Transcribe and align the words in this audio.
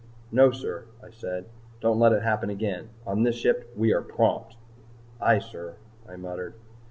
"No, 0.31 0.49
sir," 0.49 0.85
I 1.03 1.11
said. 1.11 1.45
"Don't 1.79 1.99
let 1.99 2.11
it 2.11 2.23
happen 2.23 2.49
again. 2.49 2.89
On 3.05 3.21
this 3.21 3.35
ship 3.35 3.71
we 3.77 3.93
are 3.93 4.01
prompt." 4.01 4.55
"Aye, 5.21 5.37
sir," 5.37 5.75
I 6.09 6.15
muttered. 6.15 6.55